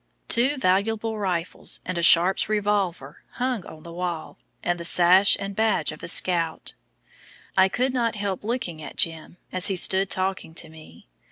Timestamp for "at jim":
8.81-9.37